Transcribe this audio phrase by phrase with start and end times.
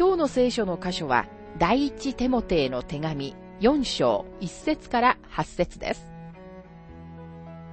[0.00, 1.26] 今日の聖書の箇所は、
[1.58, 6.10] 第一テモテへの手紙4章1節から8節です。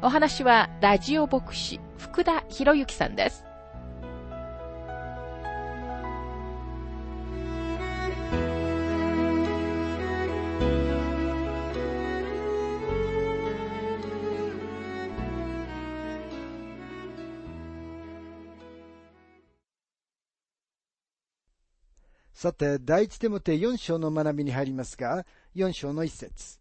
[0.01, 3.46] お話は、ラジオ牧師、福田博之さんです。
[22.37, 26.59] さて、第一手モて4章の学びに入りますが、4章の一節。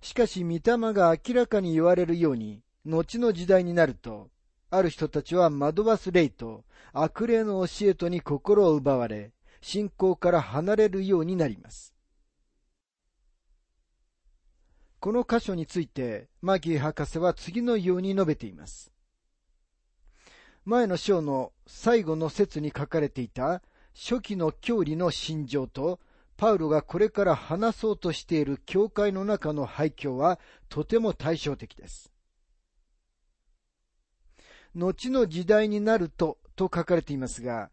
[0.00, 0.60] しかし、御霊
[0.92, 4.30] が明らかに言われるように、後の時代になると、
[4.70, 11.94] ある人たちは惑わす霊と悪霊の教えとに心を奪われ、信仰から離れるようになります。
[14.98, 18.90] この箇所について、マギー博士は次のように述べています。
[20.64, 23.62] 前の章の最後の説に書かれていた
[23.94, 25.98] 初期の教理の心情と、
[26.36, 32.12] パウロがこれから話そうとしている教会の中の廃墟はとても対照的です。
[34.74, 37.70] 後の時代になるとと書かれていますが、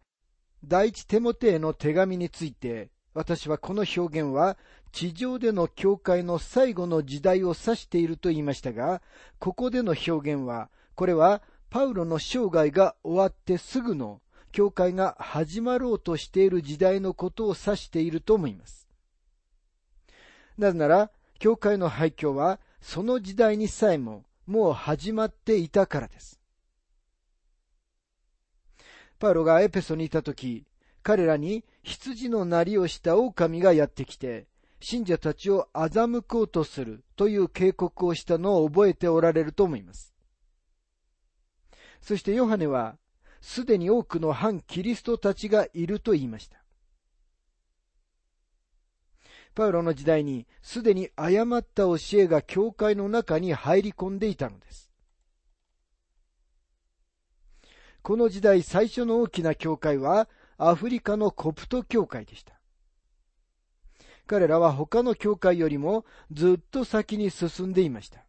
[0.63, 4.57] 第一テモテへの手紙について、私はこの表現は
[4.91, 9.01] 地上での教会の最後の時代を指していると言いましたが、
[9.37, 14.21] ここでの表現は、これはパウロの生涯が終わってすぐの
[14.51, 18.87] 教会が始まろうとしている時代のことを指していると思います。
[20.57, 26.39] なぜなら、教会の廃墟はその時代にさえももう始まっていたからです。
[29.19, 30.65] パウロがエペソにいたとき、
[31.03, 34.47] 彼らに羊のなりをした狼がやってきて、
[34.79, 40.14] 信者たちを欺こうとするという警告をしたのを覚えておられると思います。
[42.05, 42.99] そしてヨハネは、
[43.41, 46.63] すでに多くの反キリストたちがいると言いました。
[49.55, 54.91] パウロの時代にすでに誤った教えが教会の中に入り込んでいたのです。
[58.03, 60.29] この時代最初の大きな教会は
[60.59, 62.53] アフリカのコプト教会でした。
[64.27, 68.25] 彼らは他の教会よりもずっと先に進んでいました。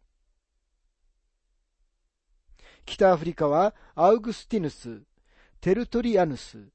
[2.87, 5.01] 北アフリカはアウグスティヌス、
[5.59, 6.69] テルトリアヌス、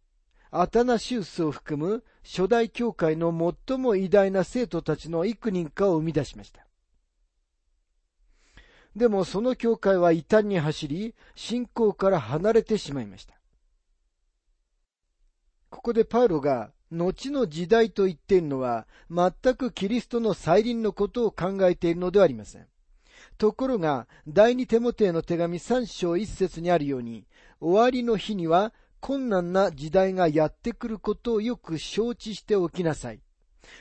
[0.51, 3.33] アタナシウスを含む初代教会の
[3.67, 6.67] 最も偉大な生徒たちの幾人かを生み出しました。
[8.95, 13.35] でもその教会は異端に走り、信仰から離れてしまいました。
[15.71, 22.67] ここでパウロが後の時代と言っているのは全くキリストの再臨のことを考えているのではありません。
[23.39, 27.27] ところが、第二手モテの手紙三章一節にあるように、
[27.61, 33.21] 終わりの日には困難な時代がやってくることをよく承知しておきなさい。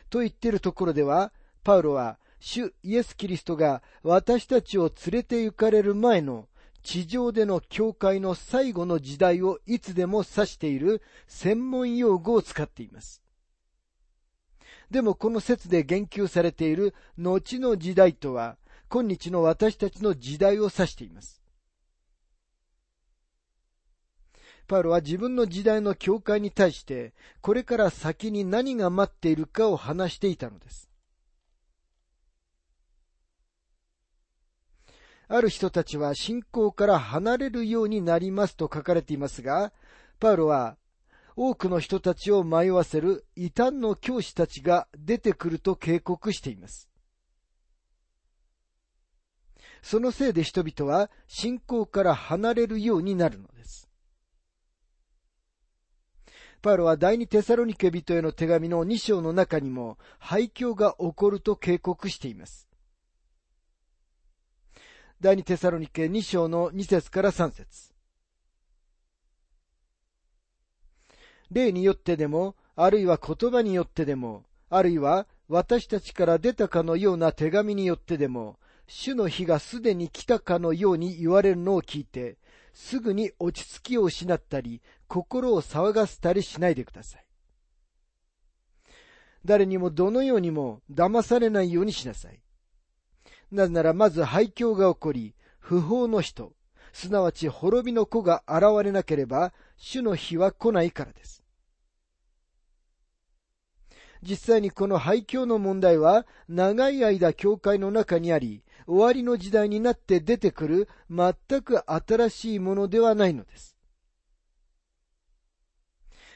[0.10, 1.32] と言っているところでは、
[1.64, 6.48] パウロは、主イエス・キリストが私たちを連れて行かれる前の
[6.82, 13.22] 地上での教会の最後の時代をいつでも指している専門用語を使っています。
[14.90, 18.58] でもこの説で言及されている後の時代とは、
[18.92, 21.42] 今日の私たちの時代を指しています。
[24.68, 30.90] パウロは自分の時代の教会に対して、これから先に何が待っているかを話していたのです。
[35.30, 39.72] ある人たちは信仰から離れるようになりますと書かれていますが、
[40.20, 40.76] パウロは
[41.38, 46.91] 多くの人たちを迷わせる異端の教師たちが出てくると警告しています。
[49.82, 53.90] そのせいで人々は信仰から離れるようになるのです。
[56.62, 62.68] パウロは第二テサロニケ人への手紙の2章の中にも廃墟が起こると警告しています。
[65.20, 67.94] 第二テサロニケ2章の2節から3節
[71.52, 78.58] 例によってでも、あるいは言葉によってでも、あるいは私たちから出たかのような手紙によってでも、
[78.94, 82.38] 主の日がすでに来たかのように言われるのを聞いて、
[82.74, 87.26] すぐに落ち着きを失ったり、心を騒がせたりしないでください。
[89.46, 92.42] 誰にもどのようにも騙されないようにしなさい。
[93.50, 96.52] なぜならまず廃墟が起こり、不法の人、
[96.92, 101.46] すなわち滅びの子が現れなければ、主の日は来ないからです。
[104.22, 113.78] 実際にこの廃墟の問題は、長い間教会の中にあり、終わりの時代になって出てくる全く新しいものではないのです。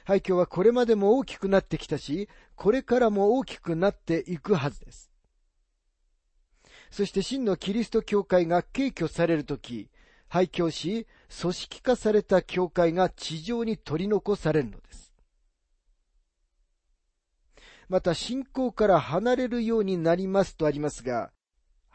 [0.06, 5.12] 廃墟はこれまでも大きくなってきたし、これからも大きくなっていくはずです。
[6.92, 9.90] そして真のキリスト教会が敬挙されるとき、
[10.30, 11.08] 廃墟し、
[11.42, 15.12] 組織化された教会が地上に取り残されるのです。
[17.90, 21.34] また信仰から離れるようになりますとありますが、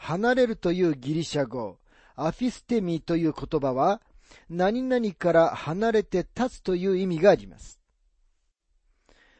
[0.00, 1.78] 離れるというギリシャ語、
[2.16, 4.00] アフィステミという言葉は、
[4.48, 7.78] 何々から離れて立つという意味があります。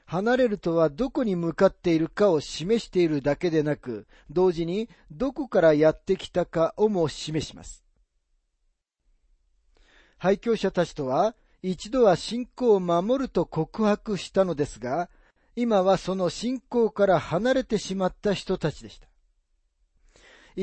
[0.05, 7.83] 離れるとはどこに向かっているかを示しているだけでなく、同時にどこからやってきたかをも示します。
[10.19, 15.09] 廃墟者たちとは、一度は信仰を守ると告白したのですが、
[15.57, 19.10] 今はその信仰から離れてしまった人たちでした。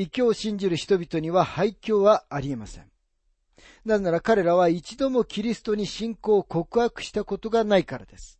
[0.00, 2.84] 異教を信じる人々には廃墟はありえません。
[3.84, 8.38] なぜなら彼らは一度もキリストに信仰を告白したことがないからです。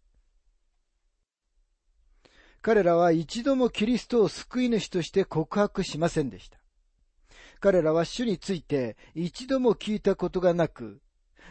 [2.62, 6.60] 彼らは一度もキリストを救い主として告白しませんでした。
[7.58, 11.00] 彼らは主について一度も聞いたことがなく、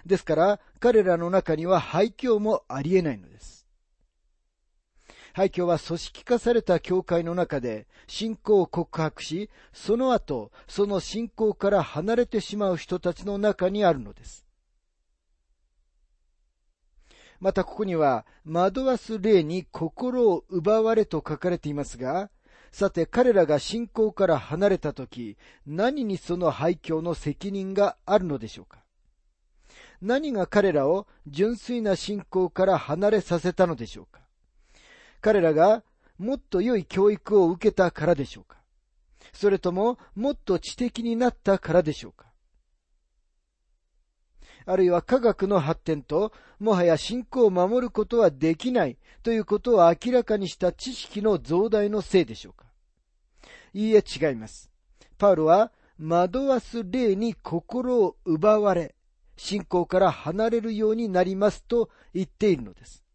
[0.05, 3.56] ですから彼らの中には廃墟もありえないのです。
[5.37, 14.47] 廃墟は組織化された教会の中で信仰を告白し、その後、その信仰から離れてしまう人たちの中にあるのです。
[17.39, 22.31] またここには、惑わす霊に心を奪われと書かれていますが、
[22.71, 25.37] さて彼らが信仰から離れたとき、
[25.67, 28.79] 何にその廃墟の責任があるのでしょうか
[30.01, 34.26] 何が彼らを純粋な信仰から離れさせたのでしょうか
[35.27, 35.83] 彼らが
[36.17, 38.59] もっと良い教育を受けたからでしょうか
[39.33, 42.27] それとももっと知的になったからでしょうか
[44.65, 52.65] あるいは科学の発展と、もはや信仰を守ることはできないということを明らかにした知識の増大のせいでしょうか
[53.73, 54.71] いいえ違います。
[55.17, 58.95] パウロは、惑わす霊に心を奪われ、
[59.35, 63.06] 信仰から離れるようになりますと言っているのです。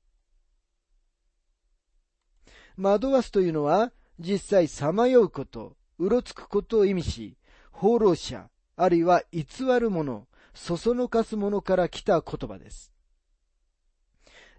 [2.76, 7.36] 惑わすというのは、実際さまようこと、うろつくことを意味し、
[7.70, 9.44] 放浪者、あるいは偽
[9.80, 12.92] る者、そそのかす者から来た言葉です。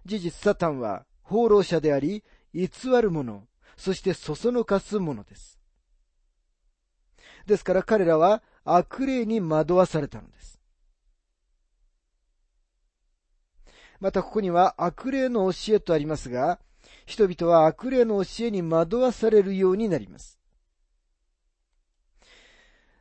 [0.04, 2.68] 事実、サタンは放浪者であり、偽
[3.00, 3.46] る者、
[3.76, 5.58] そしてそそのかす者です。
[7.46, 10.60] ですから彼らは悪霊に惑わされたのです。
[14.00, 16.58] またここには悪霊の教えとありますが、
[17.04, 20.38] 人々は悪霊の教えに惑わされるようになります。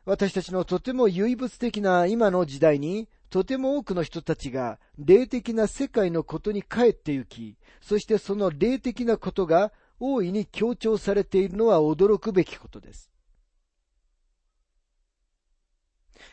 [0.06, 13.10] 私たちのとても唯物的な今の時代に、とても多くの人たちが霊的な世界のことに帰って行き、そしてその霊的なことが大いに強調されているのは驚くべきことです。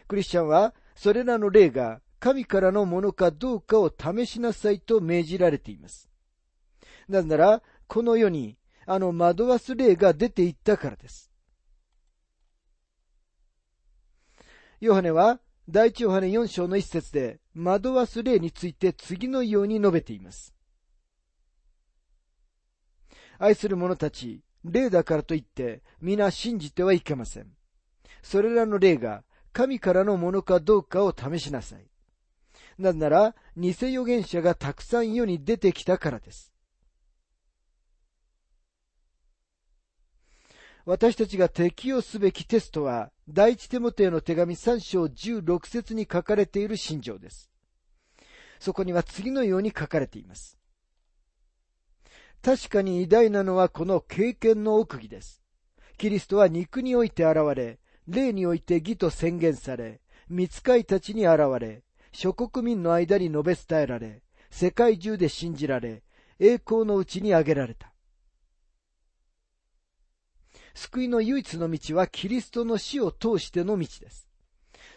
[0.08, 6.09] クリスチャンは、それらの霊が神からのものかどうかを試しなさいと命じられています。
[7.10, 11.30] なぜなら、この世にあの惑わす霊が出ていったからです。
[14.80, 20.54] ヨハネは、第一ヨハネ4章の一節で、惑わす霊について次のように述べています。
[23.38, 27.46] 愛する者たち、霊だからといって、皆信じてはいけません。
[28.22, 31.86] それらの霊が神からのものかどうかを試しなさい。
[32.78, 36.52] なぜなら、偽預言者がたくさん世に出てきたからです。
[40.84, 47.50] 私たちが適用すべきテストは、第一テモテの手紙3章16節に書かれている信条です。
[48.58, 50.58] そこには次のように書かれています。
[52.42, 55.42] 確かに偉大なのはこの経験の奥義です。
[55.98, 61.82] キリストは肉において現れ、霊において義と宣言され、見つかいたちに現れ、
[62.12, 66.02] 諸国民の間に述べ伝えられ、世界中で信じられ、
[66.38, 67.89] 栄光のうちに挙げられた。
[70.74, 74.26] 救いの唯一の道はキリストの死を通しての道です。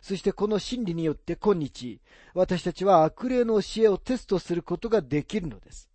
[0.01, 2.01] そしてこの真理によって今日、
[2.33, 5.89] 私たちは悪霊の教えをテストすることができるのです。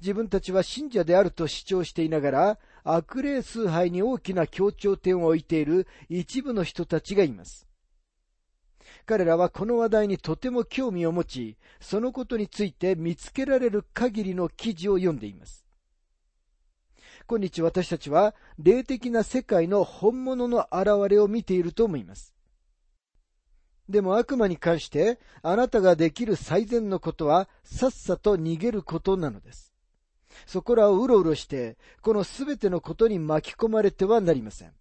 [0.00, 7.68] 自分たちは信者であると主張していながら、悪霊崇拝に大きな強調点を置いている一部の人たちがいます。
[9.06, 15.61] 彼らはこの話題にとても興味を持ち、そのことについて見つけられる限りの記事を読んでいます。
[17.28, 22.34] 今日私たちは霊的な世界の本物の現れを見ていると思います。
[23.88, 29.72] でも悪魔に関してあなたができる最善のことはさっさと逃げることなのです。
[30.46, 34.72] そこらをうろうろして、このすべてのことに巻き込まれてはなりません。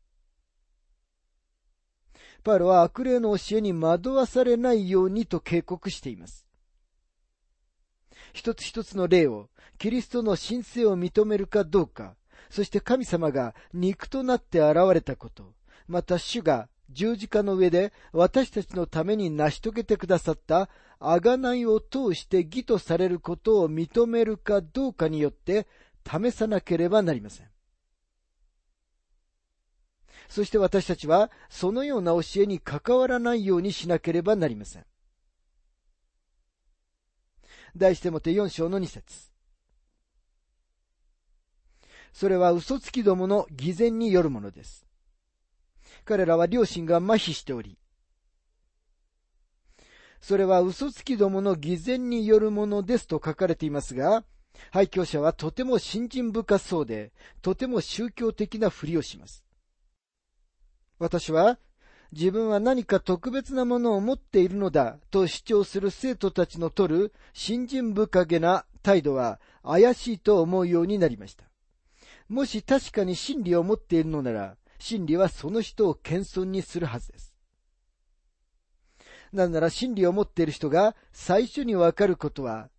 [2.43, 6.48] パウロは悪霊の教えに惑わされないようにと警告しています。
[8.33, 12.15] 一つ一つの霊を、キリストの神聖を認めるかどうか、
[12.51, 15.53] そして神様が肉となって現れたこと、
[15.88, 25.65] また主が十字架の上で私たちのために成し遂げてくださった贖いを通して義とされることを認めるかどうかによって
[26.05, 27.48] 試さなければなりません。
[30.27, 34.86] そして私たちはそのような教えに関わらないようにしなければなりません。
[37.77, 39.30] 題してもて4章の2節
[42.13, 44.86] それは嘘つきどもの偽善によるものです。
[46.06, 47.77] 彼らは両親が麻痺しており、
[50.20, 54.24] それは嘘つきどもの偽善によるものですと書かれていますが、
[54.70, 59.44] 廃墟者はとても信心深そうで、とても宗教的なふりをします。
[61.00, 61.58] 私は、
[62.12, 71.50] 自分は何か特別なものを持っているのだと主張する生徒たちの取る信心深げな態度は怪しいと思うようになりました。
[72.31, 77.35] もし確かに真理を持っているのなら、真理はその人を謙遜にするはずです。
[79.33, 82.69] なぜなら真理を持っている人が最初にわかることは、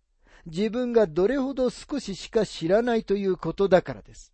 [0.47, 4.33] 自分がどれほど少ししか知らないということだからです。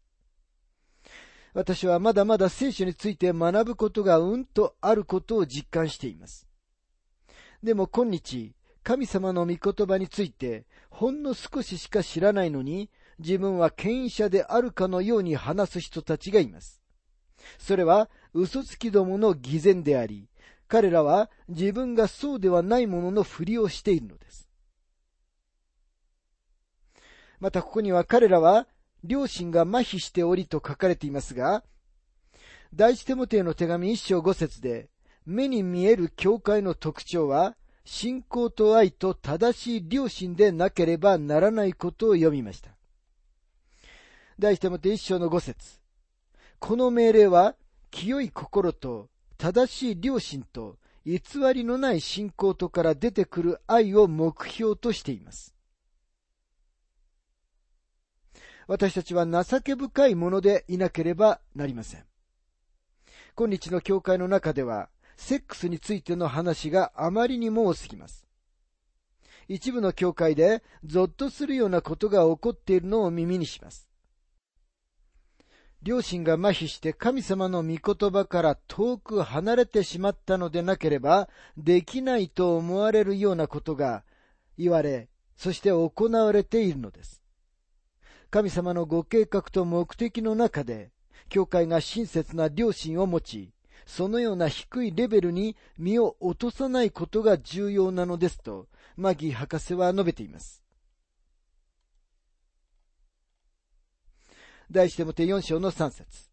[1.53, 6.47] 私はまだまだ聖書について学ぶことがうんとあることを実感しています。
[7.61, 16.81] でも今日、神様の御言葉についてほんの少ししか知らないのに、自分は権威者であるかのように話す人たちがいます。
[17.57, 20.29] それは嘘つきどもの偽善であり、
[20.67, 24.49] 彼らは自分がそうではないもののふりをしているのです。
[27.39, 28.67] またここには彼らは
[29.03, 31.63] 両親が麻痺しておりと書かれていますが、
[32.73, 34.89] 第一テモテへの手紙一章五節で、
[35.25, 42.78] 目に見える教会の特徴は、信仰と愛と正しい良心でなければならないことを読みました。
[44.39, 45.81] 第一テモテ一章の五節
[46.59, 47.57] この命令は、
[47.91, 51.19] 清い心と正しい良心と偽
[51.53, 55.53] りのない信仰とから出てくる愛を目標としています。
[58.65, 62.05] 私たちは情け深いものでいなければなりません。
[63.35, 68.25] 今日の教会の中では、セックスについての話があまりにも多すぎます。
[69.49, 73.88] 一部の教会でゾッとするようなことが起こっているのを耳にします。
[75.81, 84.03] 両親が麻痺して神様の御言葉から遠く離れてしまったのでなければできないと思われるようなことが
[84.57, 85.07] 言われ、
[85.37, 87.23] そして行われているのです。
[88.29, 90.91] 神様のご計画と目的の中で、
[91.29, 93.53] 教会が親切な良心を持ち、
[93.85, 98.67] そのような低いレベルに身を落とさないことが重要なのですと、
[98.97, 100.61] マギー博士は述べています。
[104.71, 106.29] 題してもて4章の3節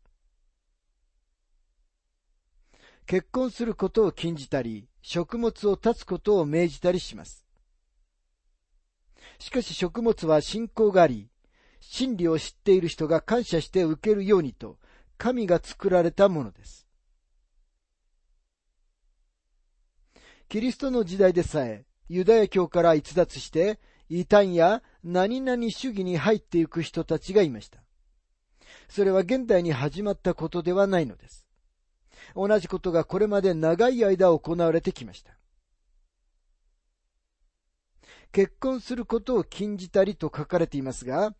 [3.07, 7.47] 結婚することを禁じたり、食物を断つことを命じたりします。
[9.38, 11.31] しかし食物は信仰があり、
[11.81, 14.78] 真理を知っている人が感謝して受けるようにと、
[15.19, 16.87] 神が作られたものです。
[20.49, 23.78] キリストの時代でさえ、ユダヤ教から逸脱して、
[24.09, 27.86] 異端や何々主義に入っていく人たちがいました。
[28.88, 31.47] それは現代に始まったことではないのです。
[32.35, 35.37] 同じことがこれまで長い間行われてきました。
[38.33, 41.35] 結婚することを禁じたりと書かれていますが、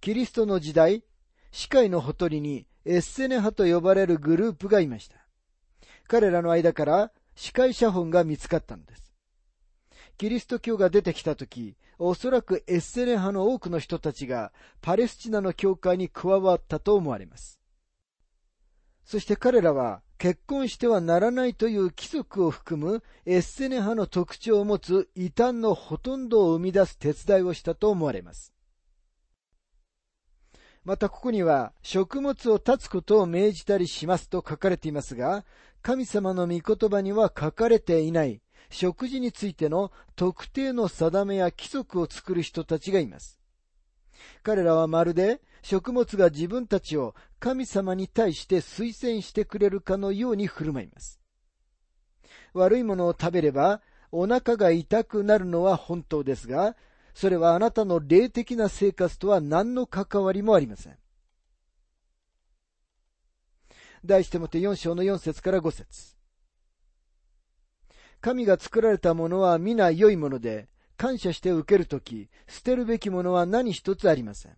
[0.00, 1.04] キリストの時代、
[1.50, 5.16] 司会のほとりにエッセネ派と呼ばれるグループがいました。
[6.08, 9.01] 彼らの間から司会写本が見つかったのです。
[10.18, 17.60] キリスト教が出てきたとき、おそらくエッセネ派の多くの人たちがパレスチナの教会に加わったと思われます。
[19.04, 28.52] そして彼らは結婚してはならないという規則を含むエッセネ派の特徴を持つ異端のほとんどを生み出す手伝いをしたと思われます。
[30.84, 35.44] またここには食物を断つことを命じたりしますと書かれていますが、
[35.82, 38.40] 神様の御言葉には書かれていない
[38.72, 43.38] 食事についての特定の定めや規則を作る人たちがいます。
[44.42, 51.20] 彼らはまるで食物が自分たちを神様に対して推薦してくれるかのように振る舞います。
[52.54, 56.76] 悪いものを食べればお腹が痛くなるのは本当ですが、
[57.14, 60.96] それはあなたの霊的な生活とは何の関わりもありません。
[64.04, 66.16] 題してもて4章の4節から5節
[68.22, 74.52] 神が作られたものは皆良いもので、感謝して受けるとき、捨てるべきものは何一つありません。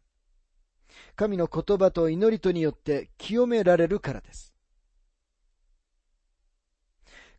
[1.17, 4.53] 神の言葉と祈りとによって清められるからです。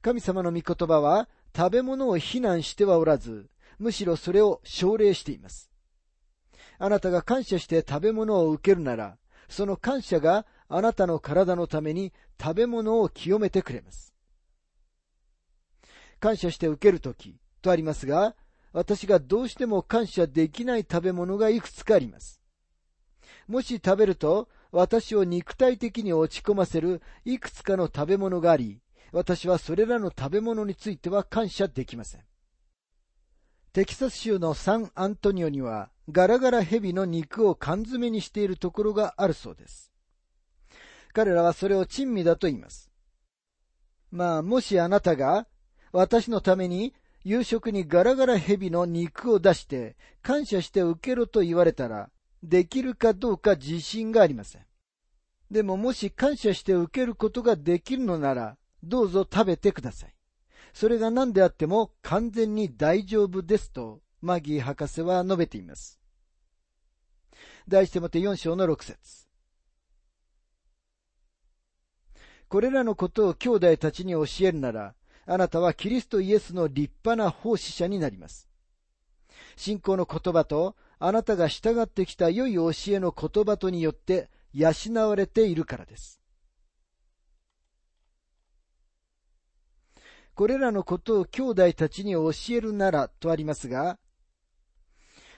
[0.02, 5.70] 神様の御言葉は食べ物を非難してはおらず、むしろそれを奨励しています。
[6.80, 14.15] あなたが感謝して食べ物を受けるなら、その感謝があなたの体のために食べ物を清めてくれます。
[16.26, 18.36] 感謝して受けるときとありますが、
[18.74, 22.42] 私がどうしても感謝できない食べ物がいくつかあります。
[23.48, 32.22] もし食べると私を肉体的に落ち込ませるいくつかの食べ物があり、私はそれらの食べ物については感謝できません。
[33.72, 39.92] テキサス州のサンアントニオにはガラガラヘビの肉を缶詰にしているところがあるそうです。
[41.14, 42.90] 彼らはそれを珍味だと言います。
[44.10, 45.46] まあ、もしあなたが
[45.96, 52.10] 私のために夕食にガラガラヘビの肉を出して感謝して受けろと言われたら
[52.44, 54.66] できるかどうか自信がありません。
[55.50, 60.14] でももし感謝して受けることができるのならどうぞ食べてください。
[60.74, 65.98] それが何であっても完全に大丈夫ですと、マギー博士は述べています。
[67.70, 69.28] 題してもて4章の6節
[72.50, 74.94] これらのことを兄弟たちに教えるなら、
[75.26, 78.48] あなたはキリストイエスの立派な奉仕者になります。
[79.56, 84.72] 信仰の言葉と、あなたが従ってきた良い教えの言葉とによって養
[85.08, 86.22] われているからです。
[90.36, 93.98] これらのことを兄弟たちに教えるならとありますが、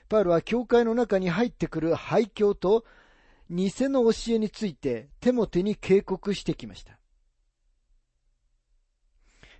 [0.09, 2.83] パウロは教会の中に入ってくる廃教と
[3.49, 6.96] 偽の教えについて手も手に警告してきました。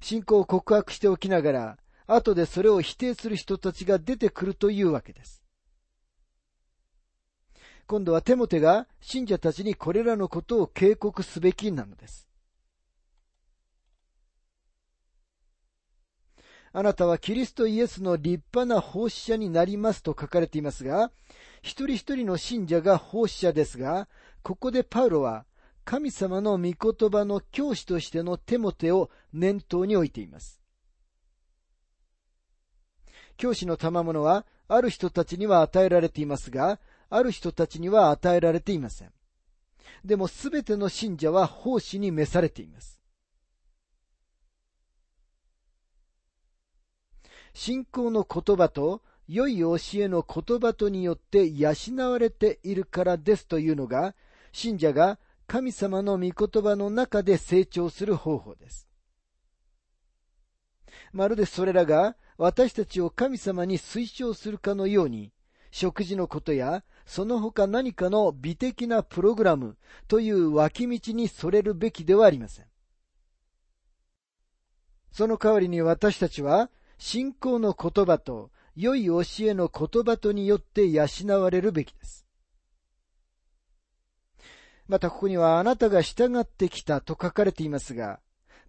[0.07, 5.43] 信仰を告白しておきながら、後でそれを否定する人たちが出てくるというわけです。
[7.87, 12.29] 今度はテモテが信者たちにこれらのことを警告すべきなのです。
[16.71, 21.11] あなたはキリストイエスの立派な奉仕者になりますと書かれていますが、
[21.61, 24.07] 一人一人の信者が奉仕者ですが、
[24.41, 25.45] ここでパウロは
[25.87, 30.61] 神様の御言葉の教師としてのテモテを念頭に置いています。
[33.37, 39.13] 教師の賜物はある人たちには与えられていますが、ある人たちには与えられていません。
[40.03, 42.99] でもすべての信者は奉仕に召されています。
[47.53, 51.73] 信仰の言葉と良い教えの言葉とによって養
[52.11, 54.15] われているからですというのが、
[54.51, 55.17] 信者が
[55.47, 58.87] 神様の御言葉の中で成長する方法です。
[61.13, 65.31] まるでそれらが私たちを神様に推奨するかのように、
[65.71, 72.65] 食事のことやその他何かの美的なプログラムという脇道にそれるべきではありません。
[75.11, 81.07] その代わりに私たちは信仰の言葉と良い教えの言葉とによって養
[81.41, 82.26] われるべきです。
[84.87, 88.19] またここにはあなたが従ってきたと書かれていますが、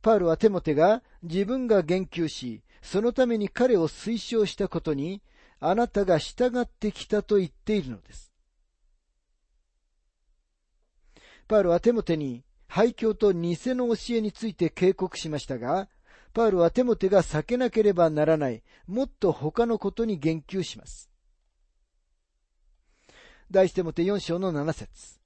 [0.02, 5.22] パウルはテモテが自分が言及し、そのために彼を推奨したことに、
[5.60, 8.32] あなたが従ってきたと言っているのです。
[11.48, 15.88] パウルはテモテに廃墟と偽の教えについて警告しましたが、
[16.34, 21.10] パウルはテモテが避けなければならない、もっと他のことに言及します。
[23.50, 25.17] 第一テモテ4章の7節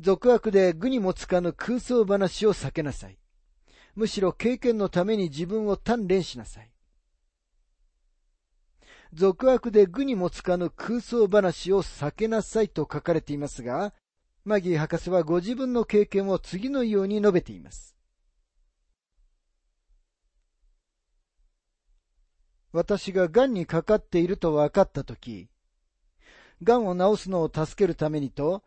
[0.00, 3.18] 俗悪で具にもつかぬ空想話を避けなさい。
[3.94, 6.70] むしろ経験のために自分を鍛錬しなさい。
[9.12, 13.92] 俗悪で具にもつかぬ空想話を避けなさいと書かれていますが、
[14.44, 17.94] マギー博士はご自分の経験を次のように述べています。
[22.72, 25.48] 私が癌にかかっていると分かったとき、
[26.62, 28.62] 癌を治すのを助けるためにと、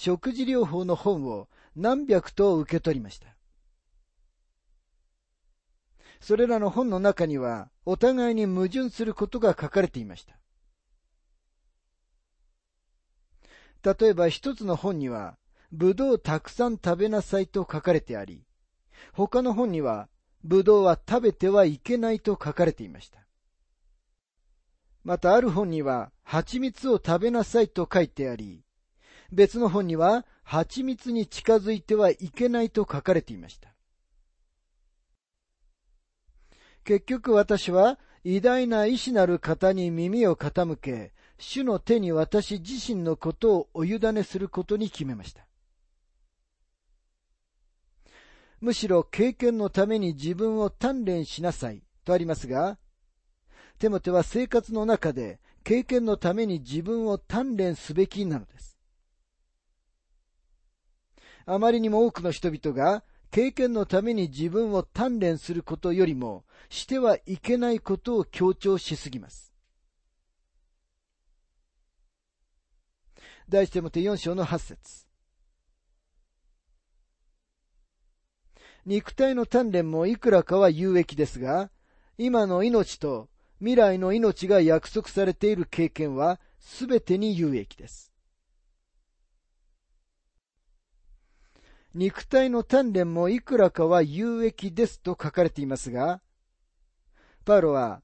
[0.00, 3.34] 食事療法の本を何百と受け取りました。
[6.20, 10.38] それらの本の中には、お互いに矛盾することが書かれていました。
[13.92, 15.36] 例えば一つの本には、
[15.72, 18.44] ぶどうたくさん食べなさいと書かれてあり、
[19.12, 20.08] 他の本には、
[20.44, 23.26] ぶどうは食べてはいけないと書かれていました。
[25.02, 28.62] またある本には、蜂蜜を食べなさいと書いてあり、
[29.32, 33.74] 別の本には、蜂蜜に近づいてはいけないと書かれていました。
[36.84, 45.46] 結局私は偉大な医師なる方に耳を傾け、主の手に私自身のことをお委ねすることに決めました。
[48.60, 52.78] むしろ経験のために自分を鍛錬しなさいとありますが、
[53.78, 58.57] テモテは生活の中で経験のために自分を鍛錬すべきなのです。
[61.50, 69.50] あまりにも多くの人々が経験のために自分を鍛錬することよりもしてはいけないことを強調しすぎます。
[73.48, 75.06] 第一手もて4章の8節
[78.84, 81.70] 肉体の鍛錬もいくらかは有益ですが、
[82.18, 83.30] 今の命と
[83.60, 88.12] 未来の命が約束されている経験はすべてに有益です。
[91.98, 96.20] 肉体の鍛錬もいくらかは有益ですと書かれていますが、
[97.44, 98.02] パウロは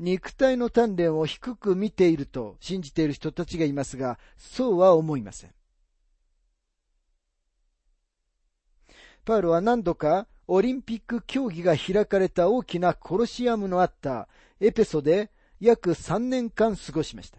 [0.00, 5.54] 肉体の鍛錬を低く見ていると信じている人たちがいますが、そうは思いません。
[9.24, 14.26] パウロは何度かオリンピック競技が開かれた大きなコロシアムのあった
[14.58, 17.38] エペソで約3年間過ごしました。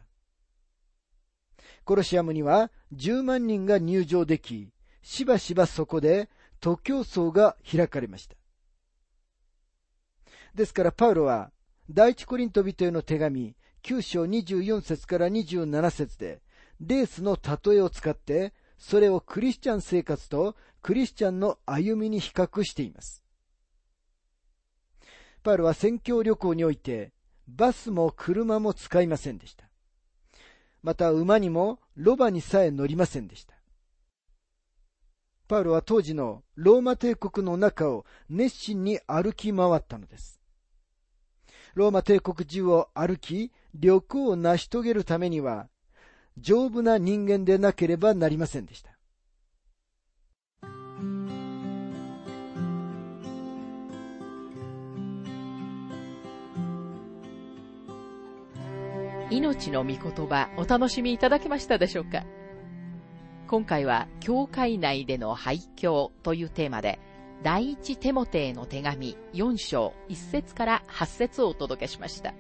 [1.84, 8.36] コロシアムには10万人が入場でき、しばしばそこで徒競走が開かれました。
[10.54, 11.52] ですからパウロは
[11.90, 16.42] 第一コリント人への手紙、9章24節から27節で、
[16.80, 23.24] レースの例えを使って、それをクリスチャン生活とクリスチャンの歩みに比較しています。
[25.44, 27.12] パウロは宣教旅行において、
[27.48, 29.66] バスも車も使いませんでした。
[30.82, 33.61] また馬にもロバにさえ乗りませんでした。
[35.52, 40.40] パウロは当時のローマ帝国の中を熱心に歩き回ったのです。
[41.74, 45.68] ローマ帝国中を歩き、旅行を成し遂げるためには、
[46.38, 48.92] 丈夫な人間でなければなりませんでした。
[59.30, 62.24] 命の御言葉お楽しみいただけましたでしょうか？
[63.52, 67.02] 今回は教会内での廃墟というテーマで
[67.44, 72.34] 第一テモテへの手紙4章1節から8節をお届けしました。